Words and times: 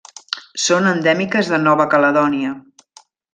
Són 0.63 0.87
endèmiques 0.91 1.51
de 1.51 1.59
Nova 1.67 1.87
Caledònia. 1.93 2.55